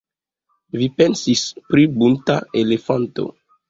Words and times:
Vi 0.81 0.87
pensis 1.03 1.45
pri 1.69 1.87
bunta 2.01 2.43
elefanto! 2.67 3.33